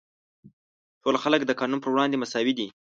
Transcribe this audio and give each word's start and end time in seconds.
ټول 1.03 1.15
خلک 1.23 1.41
د 1.45 1.51
قانون 1.59 1.79
پر 1.81 1.89
وړاندې 1.93 2.19
مساوي 2.21 2.53
دي. 2.59 2.67